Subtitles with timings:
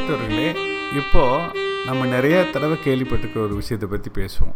[0.00, 0.50] பெற்றோர்களே
[0.98, 4.54] இப்போது நம்ம நிறைய தடவை கேள்விப்பட்டிருக்கிற ஒரு விஷயத்தை பற்றி பேசுவோம்.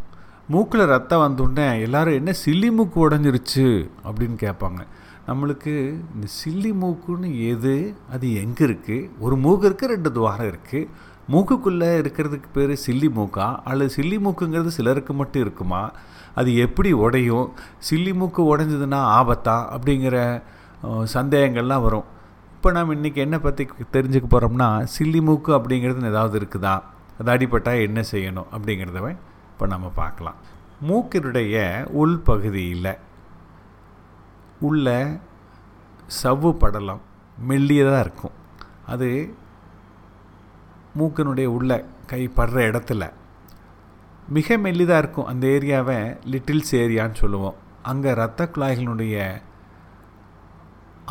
[0.48, 3.66] மூக்கில் ரத்தம் வந்தோடனே எல்லாரும் என்ன சில்லி மூக்கு உடஞ்சிருச்சு?
[4.04, 4.80] அப்படின்னு கேட்பாங்க.
[5.28, 5.74] நம்மளுக்கு
[6.14, 7.74] இந்த சில்லி மூக்குன்னு எது?
[8.12, 10.88] அது எங்கே இருக்குது ஒரு மூக்கு இருக்குது ரெண்டு துவாரம் இருக்குது
[11.32, 13.48] மூக்குக்குள்ளே இருக்கிறதுக்கு பேர் சில்லி மூக்கா?
[13.64, 15.92] அல்லது சில்லி மூக்குங்கிறது சிலருக்கு மட்டும் இருக்குமா?
[16.34, 17.52] அது எப்படி உடையும்?
[17.90, 19.58] சில்லி மூக்கு உடைஞ்சதுன்னா ஆபத்தா?
[19.76, 20.42] அப்படிங்கிற
[21.14, 22.12] சந்தேகங்கள்லாம் வரும்.
[22.64, 26.82] இப்போ நம்ம இன்றைக்கி என்ன பற்றி தெரிஞ்சுக்க போகிறோம்னா சில்லி மூக்கு அப்படிங்கிறது ஏதாவது இருக்குதா?
[27.18, 29.16] அது அடிப்பட்டால் என்ன செய்யணும் அப்படிங்கிறத
[29.52, 30.34] இப்போ நம்ம பார்க்கலாம்.
[30.88, 31.56] மூக்கினுடைய
[32.02, 32.88] உள்பகுதியில்
[34.60, 35.18] உள்ள
[36.22, 37.02] சவ்வு படலம்
[37.48, 38.34] மெல்லியதாக இருக்கும்.
[38.86, 39.34] அது
[40.98, 43.10] மூக்கினுடைய உள்ள கை படுற இடத்துல
[44.28, 45.26] மிக மெல்லிதாக இருக்கும்.
[45.26, 47.54] அந்த ஏரியாவை லிட்டில்ஸ் ஏரியான்னு சொல்லுவோம்.
[47.82, 49.42] அங்கே இரத்த குழாய்களினுடைய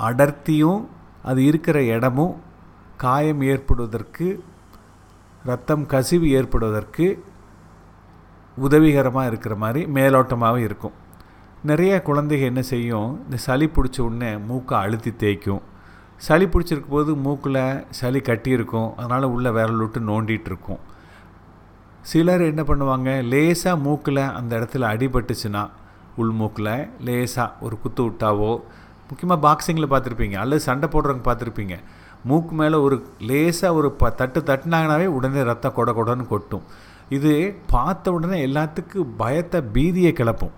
[0.10, 0.84] அடர்த்தியும்
[1.24, 2.34] அது இருக்கிற இடமும்
[3.04, 4.28] காயம் ஏற்படுவதற்கு
[5.50, 7.08] ரத்தம் கசிவு ஏற்படுவதற்கு
[8.58, 10.96] உதவிகரமாக இருக்கிற மாதிரி மேலோட்டமாகவே இருக்கும்.
[11.70, 15.62] நிறைய குழந்தைகள் என்ன செய்யும் இந்த சளி பிடிச்ச உடனே மூக்கை அழுத்தி தேய்க்கும்.
[16.18, 18.90] சளி பிடிச்சிருக்கும் போது மூக்கில் சளி கட்டியிருக்கும்.
[18.96, 20.82] அதனால் உள்ளே விரல் விட்டு நோண்டிகிட்ருக்கும்.
[22.12, 25.64] சிலர் என்ன பண்ணுவாங்க லேசாக மூக்கில் அந்த இடத்துல அடிபட்டுச்சுன்னா
[26.16, 28.54] உள் மூக்கில் லேசாக ஒரு குத்து விட்டாவோ
[29.10, 30.38] முக்கியமாக பாக்ஸிங்கில் பார்த்துருப்பீங்க.
[30.44, 31.78] அல்லது சண்டை போடுறவங்க பார்த்துருப்பீங்க.
[32.30, 32.98] மூக்கு மேலே ஒரு
[33.30, 36.66] லேசாக ஒரு ப தட்டு தட்டினாங்கனாவே உடனே ரத்தம் கொட கொடன்னு கொட்டும்.
[37.18, 37.32] இது
[37.74, 40.54] பார்த்த உடனே எல்லாத்துக்கும் பயத்தை பீதியை கிளப்பும்.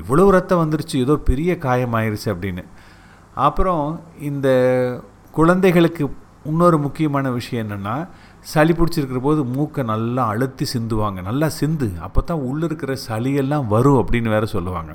[0.00, 2.64] இவ்வளோ ரத்தம் வந்துருச்சு ஏதோ பெரிய காயமாயிருச்சு அப்படின்னு.
[3.46, 3.84] அப்புறம்
[4.30, 4.48] இந்த
[5.38, 6.04] குழந்தைகளுக்கு
[6.50, 7.94] இன்னொரு முக்கியமான விஷயம் என்னென்னா
[8.52, 11.18] சளி பிடிச்சிருக்கிற போது மூக்கை நல்லா அழுத்தி சிந்துவாங்க.
[11.28, 14.92] நல்லா சிந்து அப்போ தான் உள்ளே இருக்கிற சளியெல்லாம் வரும் அப்படின்னு வேற சொல்லுவாங்க.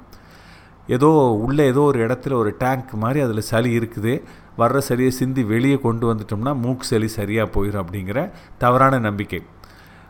[0.88, 1.10] ஏதோ
[1.46, 4.14] உள்ளே ஏதோ ஒரு இடத்துல ஒரு டேங்க் மாதிரி அதில் சளி இருக்குது.
[4.58, 8.20] வர்ற சளியை சிந்தி வெளியே கொண்டு வந்துட்டோம்னா மூக்கு சளி சரியாக போயிடும் அப்படிங்கிற
[8.58, 9.42] தவறான நம்பிக்கை.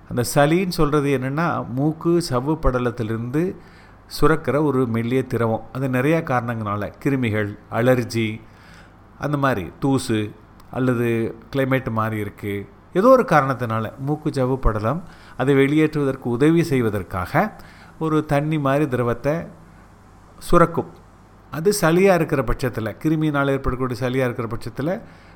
[0.09, 3.43] அந்த சளின்னு சொல்கிறது என்னென்னா மூக்கு சவ்வு படலத்திலிருந்து
[4.19, 5.63] சுரக்கிற ஒரு மெல்லிய திரவம்.
[5.73, 8.27] அது நிறையா காரணங்களால் கிருமிகள் அலர்ஜி
[9.25, 10.19] அந்த மாதிரி தூசு
[10.77, 11.09] அல்லது
[11.53, 12.65] கிளைமேட் மாதிரி இருக்குது
[12.99, 14.99] ஏதோ ஒரு காரணத்தினால மூக்கு சவ்வு படலம்
[15.37, 17.51] அதை வெளியேற்றுவதற்கு உதவி செய்வதற்காக
[17.99, 19.33] ஒரு தண்ணி மாதிரி திரவத்தை
[20.47, 20.89] சுரக்கும்.
[21.57, 24.93] அது சளியாக இருக்கிற பட்சத்தில் கிருமியினால் ஏற்படக்கூடிய சளியாக இருக்கிற பட்சத்தில்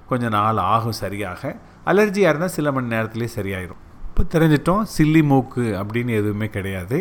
[0.10, 1.52] கொஞ்சம் நாள் ஆகும் சரியாக.
[1.92, 3.82] அலர்ஜியாக இருந்தால் சில மணி நேரத்துலேயே சரியாயிரும்.
[4.10, 7.00] இப்போ தெரிஞ்சிட்டோம் சில்லி மூக்கு அப்படின்னு எதுவுமே கிடையாது.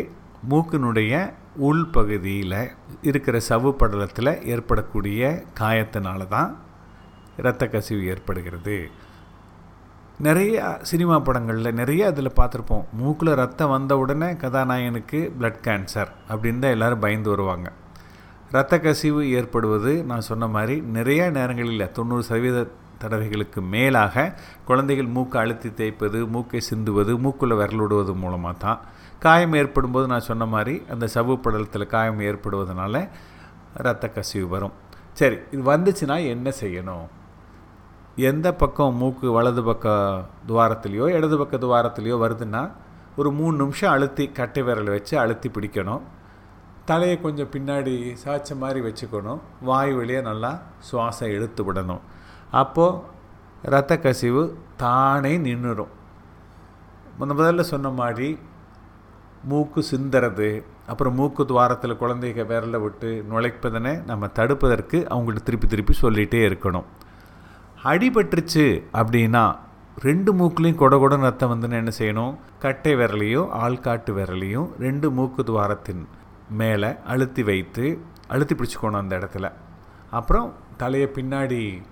[0.50, 1.12] மூக்கினுடைய
[1.68, 2.60] உள்பகுதியில்
[3.08, 5.30] இருக்கிற சவ்வு படலத்தில் ஏற்படக்கூடிய
[5.60, 6.50] காயத்தினால தான்
[7.40, 8.76] இரத்த கசிவு ஏற்படுகிறது.
[10.26, 12.86] நிறையா சினிமா படங்களில் நிறைய அதில் பார்த்துருப்போம்.
[13.00, 17.68] மூக்கில் ரத்தம் வந்த உடனே கதாநாயகனுக்கு பிளட் கேன்சர் அப்படின்னு தான் எல்லோரும் பயந்து வருவாங்க.
[18.52, 22.60] இரத்த கசிவு ஏற்படுவது நான் சொன்ன மாதிரி நிறைய நேரங்களில் தொண்ணூறு சதவீத
[22.98, 24.24] தடவைகளுக்கு மேலாக
[24.64, 28.80] குழந்தைகள் மூக்கை அழுத்தி தேய்ப்பது மூக்கை சிந்துவது மூக்குள்ளே விரலுடுவது மூலமாக தான்
[29.18, 33.04] காயம் ஏற்படும்போது நான் சொன்ன மாதிரி அந்த சவ்வு படலத்தில் காயம் ஏற்படுவதனால
[33.80, 34.74] இரத்த கசிவு வரும்.
[35.12, 37.06] சரி இது வந்துச்சுன்னா என்ன செய்யணும்?
[38.16, 39.88] எந்த பக்கம் மூக்கு வலது பக்க
[40.48, 42.62] துவாரத்துலேயோ இடது பக்க துவாரத்துலேயோ வருதுன்னா
[43.16, 46.02] ஒரு மூணு நிமிஷம் அழுத்தி கட்டை விரலை வச்சு அழுத்தி பிடிக்கணும்.
[46.90, 47.94] தலையை கொஞ்சம் பின்னாடி
[48.24, 49.40] சாய்ச்ச மாதிரி வச்சுக்கணும்.
[49.68, 50.50] வாய் வழியாக நல்லா
[50.88, 52.02] சுவாசம் எடுத்து விடணும்.
[52.62, 53.00] அப்போது
[53.72, 54.42] ரத்த கசிவு
[54.82, 55.92] தானே நின்றுடும்
[57.18, 58.28] முன்ன முதல்ல சொன்ன மாதிரி
[59.50, 60.48] மூக்கு சிந்துறது
[60.90, 66.86] அப்புறம் மூக்கு துவாரத்தில் குழந்தைக விரலை விட்டு நுழைப்பதனை நம்ம தடுப்பதற்கு அவங்கள்ட்ட திருப்பி திருப்பி சொல்லிகிட்டே இருக்கணும்.
[67.90, 68.66] அடிபட்டுருச்சு
[69.00, 69.44] அப்படின்னா
[70.06, 72.34] ரெண்டு மூக்குலேயும் கொட கொட ரத்தம் வந்துன்னு என்ன செய்யணும்?
[72.64, 76.02] கட்டை விரலையும் ஆள்காட்டு விரலையும் ரெண்டு மூக்கு துவாரத்தின்
[76.50, 77.98] மேலே அழுத்தி வைத்து
[78.28, 79.52] அழுத்தி பிடிச்சிக்கணும் அந்த இடத்துல.
[80.10, 81.82] அப்புறம் தலையை பின்னாடி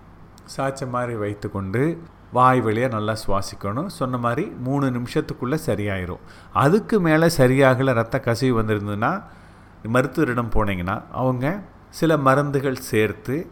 [0.56, 2.03] சாய்ச்ச மாதிரி வைத்து கொண்டு
[2.33, 3.87] வாய் வழியாக நல்லா சுவாசிக்கணும்.
[3.87, 6.22] சொன்ன மாதிரி மூணு நிமிஷத்துக்குள்ளே சரியாயிரும்.
[6.53, 9.22] அதுக்கு மேலே சரியாகலை ரத்த கசிவு வந்திருந்ததுன்னா
[9.95, 13.50] மருத்துவரிடம் போனீங்கன்னா அவங்க சில மருந்துகள் சேர்த்து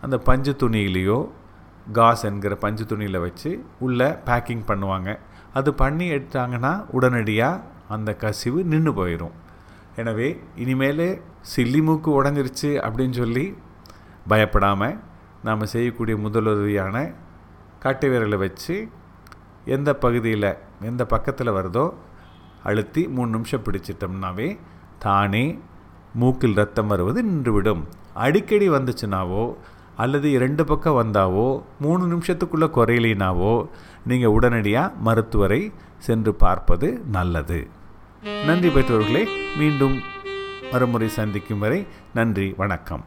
[0.00, 1.28] அந்த பஞ்சு துணியிலையோ
[1.92, 5.18] காஸ் என்கிற பஞ்சு துணியில் வச்சு உள்ளே பேக்கிங் பண்ணுவாங்க.
[5.54, 9.34] அது பண்ணி எடுத்தாங்கன்னா உடனடியாக அந்த கசிவு நின்று போயிடும்
[10.00, 10.28] எனவே
[10.62, 11.08] இனிமேல்
[11.52, 13.44] சில்லி மூக்கு உடஞ்சிருச்சு அப்படின்னு சொல்லி
[14.30, 14.96] பயப்படாமல்
[15.46, 16.96] நாம் செய்யக்கூடிய முதலுதவியான
[17.82, 18.74] காட்டு விரலை வச்சு
[19.76, 20.50] எந்த பகுதியில்
[20.90, 21.86] எந்த பக்கத்தில் வருதோ
[22.62, 24.48] அழுத்தி மூணு நிமிஷம் பிடிச்சிட்டோம்னாவே
[25.04, 25.44] தானே
[26.20, 27.82] மூக்கில் ரத்தம் வருவது நின்றுவிடும்.
[28.24, 29.44] அடிக்கடி வந்துச்சுனாவோ
[30.02, 31.46] அல்லது இரண்டு பக்கம் வந்தாவோ
[31.84, 33.54] மூணு நிமிஷத்துக்குள்ளே குறையிலினாவோ
[34.10, 35.60] நீங்கள் உடனடியாக மருத்துவரை
[36.06, 37.60] சென்று பார்ப்பது நல்லது.
[38.26, 40.02] நன்றி பெற்றோர்களே மீண்டும்
[40.72, 43.06] மறுமுறை சந்திக்கும் வரை நன்றி வணக்கம்.